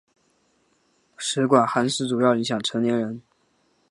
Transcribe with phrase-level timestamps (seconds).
[1.15, 3.21] 食管憩室主要影响成年人。